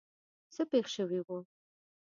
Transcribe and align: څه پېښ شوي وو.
څه 0.53 0.61
پېښ 0.71 0.85
شوي 0.95 1.19
وو. 1.25 1.37